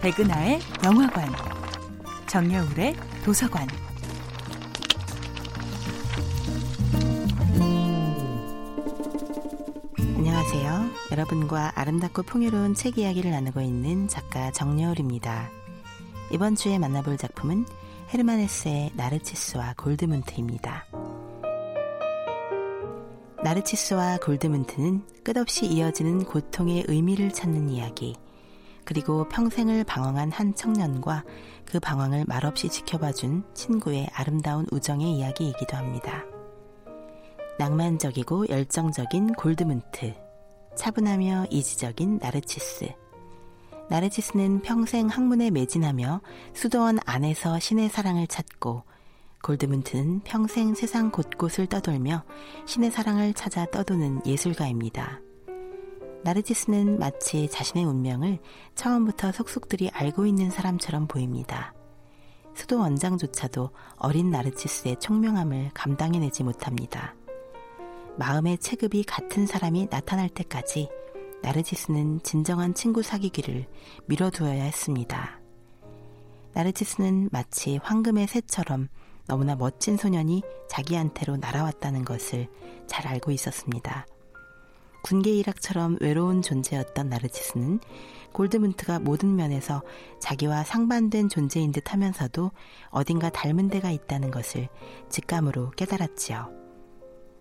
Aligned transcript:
백은하의 0.00 0.60
영화관, 0.84 1.28
정여울의 2.28 2.94
도서관. 3.24 3.66
안녕하세요. 9.98 10.90
여러분과 11.10 11.72
아름답고 11.74 12.22
풍요로운 12.22 12.74
책 12.74 12.98
이야기를 12.98 13.32
나누고 13.32 13.60
있는 13.60 14.06
작가 14.06 14.52
정여울입니다. 14.52 15.50
이번 16.30 16.54
주에 16.54 16.78
만나볼 16.78 17.16
작품은 17.16 17.66
헤르만 18.14 18.38
헤스의 18.38 18.92
나르치스와 18.94 19.74
골드문트입니다. 19.76 20.86
나르치스와 23.42 24.18
골드문트는 24.18 25.24
끝없이 25.24 25.66
이어지는 25.66 26.24
고통의 26.24 26.84
의미를 26.86 27.32
찾는 27.32 27.68
이야기, 27.68 28.16
그리고 28.88 29.28
평생을 29.28 29.84
방황한 29.84 30.32
한 30.32 30.54
청년과 30.54 31.22
그 31.66 31.78
방황을 31.78 32.24
말없이 32.26 32.70
지켜봐준 32.70 33.44
친구의 33.52 34.08
아름다운 34.14 34.64
우정의 34.72 35.12
이야기이기도 35.18 35.76
합니다. 35.76 36.24
낭만적이고 37.58 38.48
열정적인 38.48 39.34
골드문트, 39.34 40.14
차분하며 40.74 41.48
이지적인 41.50 42.16
나르치스. 42.16 42.88
나르치스는 43.90 44.62
평생 44.62 45.08
학문에 45.08 45.50
매진하며 45.50 46.22
수도원 46.54 46.98
안에서 47.04 47.58
신의 47.58 47.90
사랑을 47.90 48.26
찾고 48.26 48.84
골드문트는 49.42 50.20
평생 50.20 50.74
세상 50.74 51.10
곳곳을 51.10 51.66
떠돌며 51.66 52.24
신의 52.64 52.90
사랑을 52.90 53.34
찾아 53.34 53.66
떠도는 53.66 54.22
예술가입니다. 54.24 55.20
나르치스는 56.24 56.98
마치 56.98 57.48
자신의 57.48 57.84
운명을 57.84 58.38
처음부터 58.74 59.32
속속들이 59.32 59.90
알고 59.90 60.26
있는 60.26 60.50
사람처럼 60.50 61.06
보입니다. 61.06 61.74
수도 62.54 62.80
원장조차도 62.80 63.70
어린 63.96 64.30
나르치스의 64.30 64.96
총명함을 64.98 65.70
감당해내지 65.74 66.42
못합니다. 66.42 67.14
마음의 68.16 68.58
체급이 68.58 69.04
같은 69.04 69.46
사람이 69.46 69.86
나타날 69.90 70.28
때까지 70.28 70.88
나르치스는 71.42 72.20
진정한 72.24 72.74
친구 72.74 73.02
사귀기를 73.02 73.66
미뤄두어야 74.06 74.64
했습니다. 74.64 75.40
나르치스는 76.52 77.28
마치 77.30 77.76
황금의 77.76 78.26
새처럼 78.26 78.88
너무나 79.28 79.54
멋진 79.54 79.96
소년이 79.96 80.42
자기한테로 80.68 81.36
날아왔다는 81.36 82.04
것을 82.04 82.48
잘 82.88 83.06
알고 83.06 83.30
있었습니다. 83.30 84.06
군계 85.02 85.30
일학처럼 85.30 85.96
외로운 86.00 86.42
존재였던 86.42 87.08
나르치스는 87.08 87.80
골드문트가 88.32 88.98
모든 88.98 89.36
면에서 89.36 89.82
자기와 90.20 90.64
상반된 90.64 91.28
존재인 91.28 91.72
듯 91.72 91.92
하면서도 91.92 92.50
어딘가 92.90 93.30
닮은 93.30 93.68
데가 93.68 93.90
있다는 93.90 94.30
것을 94.30 94.68
직감으로 95.08 95.70
깨달았지요. 95.70 96.50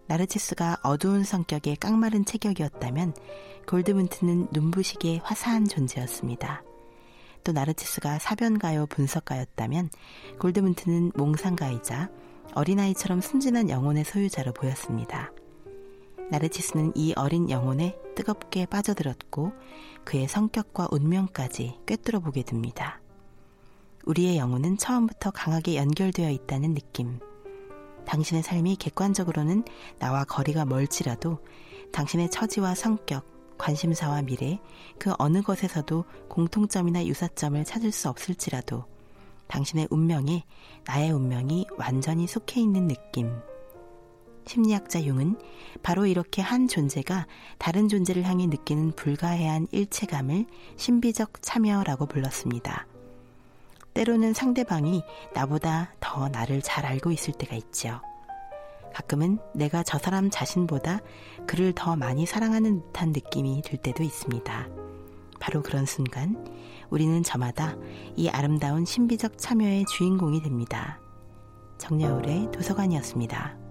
나르치스가 0.07 0.77
어두운 0.83 1.23
성격의 1.23 1.75
깡마른 1.77 2.23
체격이었다면 2.23 3.13
골드문트는 3.67 4.47
눈부시게 4.51 5.19
화사한 5.23 5.67
존재였습니다. 5.67 6.63
또 7.43 7.51
나르치스가 7.51 8.19
사변가요 8.19 8.87
분석가였다면 8.87 9.89
골드문트는 10.39 11.11
몽상가이자 11.15 12.09
어린아이처럼 12.55 13.21
순진한 13.21 13.69
영혼의 13.69 14.05
소유자로 14.05 14.53
보였습니다. 14.53 15.31
나르치스는 16.29 16.93
이 16.95 17.13
어린 17.15 17.49
영혼에 17.49 17.97
뜨겁게 18.15 18.65
빠져들었고 18.65 19.53
그의 20.03 20.27
성격과 20.27 20.89
운명까지 20.91 21.79
꿰뚫어 21.85 22.19
보게 22.19 22.43
됩니다. 22.43 22.99
우리의 24.05 24.37
영혼은 24.37 24.77
처음부터 24.77 25.31
강하게 25.31 25.75
연결되어 25.75 26.29
있다는 26.29 26.73
느낌. 26.73 27.19
당신의 28.05 28.41
삶이 28.41 28.77
객관적으로는 28.77 29.65
나와 29.99 30.23
거리가 30.23 30.65
멀지라도 30.65 31.39
당신의 31.91 32.31
처지와 32.31 32.73
성격, 32.73 33.25
관심사와 33.57 34.21
미래, 34.21 34.59
그 34.97 35.13
어느 35.17 35.41
것에서도 35.41 36.05
공통점이나 36.29 37.05
유사점을 37.05 37.63
찾을 37.65 37.91
수 37.91 38.07
없을지라도 38.07 38.85
당신의 39.47 39.87
운명에 39.89 40.45
나의 40.85 41.11
운명이 41.11 41.67
완전히 41.77 42.27
속해 42.27 42.61
있는 42.61 42.87
느낌. 42.87 43.31
심리학자 44.47 45.03
융은 45.03 45.37
바로 45.83 46.05
이렇게 46.05 46.41
한 46.41 46.67
존재가 46.67 47.27
다른 47.57 47.87
존재를 47.87 48.23
향해 48.23 48.47
느끼는 48.47 48.93
불가해한 48.95 49.67
일체감을 49.71 50.45
신비적 50.77 51.41
참여라고 51.41 52.05
불렀습니다. 52.05 52.87
때로는 53.93 54.33
상대방이 54.33 55.03
나보다 55.33 55.93
더 55.99 56.29
나를 56.29 56.61
잘 56.61 56.85
알고 56.85 57.11
있을 57.11 57.33
때가 57.33 57.55
있지요. 57.55 58.01
가끔은 58.93 59.39
내가 59.53 59.83
저 59.83 59.97
사람 59.97 60.29
자신보다 60.29 61.01
그를 61.45 61.73
더 61.73 61.95
많이 61.95 62.25
사랑하는 62.25 62.81
듯한 62.87 63.09
느낌이 63.09 63.61
들 63.63 63.77
때도 63.77 64.03
있습니다. 64.03 64.67
바로 65.39 65.61
그런 65.61 65.85
순간 65.85 66.45
우리는 66.89 67.21
저마다 67.21 67.75
이 68.15 68.29
아름다운 68.29 68.85
신비적 68.85 69.37
참여의 69.37 69.85
주인공이 69.85 70.41
됩니다. 70.41 70.99
정여울의 71.77 72.51
도서관이었습니다. 72.51 73.66